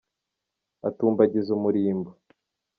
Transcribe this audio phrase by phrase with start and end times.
[0.87, 2.09] Atumbagiza umurimbo